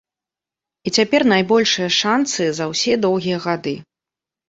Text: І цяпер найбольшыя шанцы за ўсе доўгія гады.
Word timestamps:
І 0.87 0.93
цяпер 0.99 1.21
найбольшыя 1.33 1.89
шанцы 1.99 2.51
за 2.63 2.71
ўсе 2.75 2.93
доўгія 3.09 3.37
гады. 3.49 3.81